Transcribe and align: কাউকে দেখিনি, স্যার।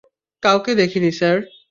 কাউকে 0.43 0.71
দেখিনি, 0.75 1.09
স্যার। 1.11 1.37